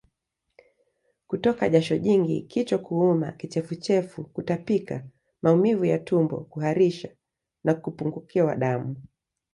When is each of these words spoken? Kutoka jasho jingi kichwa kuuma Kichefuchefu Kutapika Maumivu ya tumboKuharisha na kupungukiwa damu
Kutoka 1.27 1.67
jasho 1.69 1.97
jingi 1.97 2.41
kichwa 2.41 2.79
kuuma 2.79 3.31
Kichefuchefu 3.31 4.23
Kutapika 4.23 5.03
Maumivu 5.41 5.85
ya 5.85 5.99
tumboKuharisha 5.99 7.09
na 7.63 7.73
kupungukiwa 7.73 8.55
damu 8.55 8.95